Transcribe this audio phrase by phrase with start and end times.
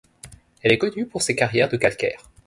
[0.63, 2.23] Elle est connue pour ses carrières de calcaire.